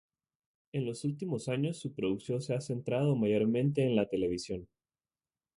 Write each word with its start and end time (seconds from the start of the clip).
En 0.71 0.87
los 0.87 1.05
últimos 1.05 1.47
años 1.47 1.77
su 1.77 1.93
producción 1.93 2.41
se 2.41 2.55
ha 2.55 2.59
centrado 2.61 3.15
mayormente 3.15 3.83
en 3.85 3.95
la 3.95 4.07
televisión. 4.09 4.67